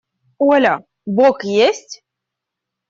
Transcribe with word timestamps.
–Оля, 0.51 0.75
бог 1.05 1.43
есть? 1.43 2.01